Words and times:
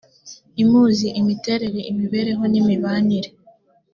imuzi 0.63 1.07
imiterere 1.19 1.79
imibereho 1.91 2.43
n 2.51 2.53
imibanire 2.61 3.29